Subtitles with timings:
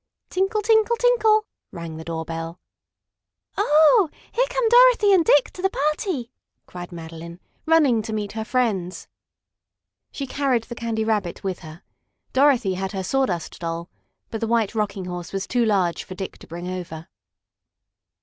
[0.31, 0.63] "Tinkle!
[0.63, 0.95] Tinkle!
[0.95, 2.59] Tinkle!" rang the door bell.
[3.55, 6.31] "Oh, here come Dorothy and Dick to the party!"
[6.65, 9.07] cried Madeline, running to meet her friends.
[10.11, 11.83] She carried the Candy Rabbit with her.
[12.33, 13.89] Dorothy had her Sawdust Doll,
[14.31, 17.07] but the White Rocking Horse was too large for Dick to bring over.